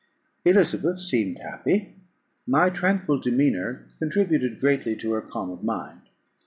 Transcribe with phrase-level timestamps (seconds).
[0.45, 1.93] Elizabeth seemed happy;
[2.47, 6.01] my tranquil demeanour contributed greatly to calm her mind.